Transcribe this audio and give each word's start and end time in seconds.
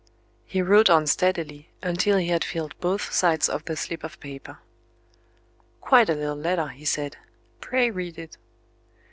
He 0.47 0.63
wrote 0.63 0.89
on 0.89 1.05
steadily, 1.05 1.69
until 1.83 2.17
he 2.17 2.29
had 2.29 2.43
filled 2.43 2.75
both 2.79 3.13
sides 3.13 3.47
of 3.47 3.63
the 3.65 3.75
slip 3.75 4.03
of 4.03 4.19
paper. 4.19 4.57
"Quite 5.79 6.09
a 6.09 6.15
little 6.15 6.35
letter," 6.35 6.69
he 6.69 6.85
said. 6.85 7.17
"Pray 7.59 7.91
read 7.91 8.17
it." 8.17 8.37